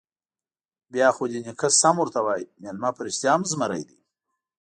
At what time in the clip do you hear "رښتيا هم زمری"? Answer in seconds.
3.05-3.83